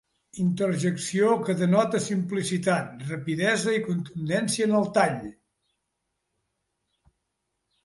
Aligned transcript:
Interjecció 0.43 1.33
que 1.49 1.55
denota 1.59 2.01
simplicitat, 2.05 3.05
rapidesa 3.11 3.75
i 3.81 3.83
contundència 3.85 4.69
en 4.71 4.75
el 4.81 4.91
tall. 4.97 5.23